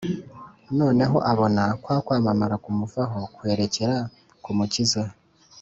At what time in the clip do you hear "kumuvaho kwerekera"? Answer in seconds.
2.63-3.95